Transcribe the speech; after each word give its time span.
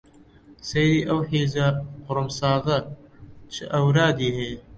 سەیری 0.69 1.07
ئەو 1.09 1.19
حیزە 1.31 1.67
قوڕمساغە 2.05 2.77
چ 3.53 3.55
ئەورادی 3.73 4.29
هەیە 4.37 4.57